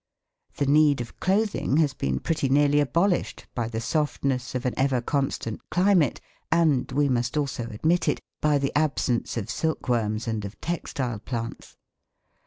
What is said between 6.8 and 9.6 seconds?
we must also admit it, by the absence of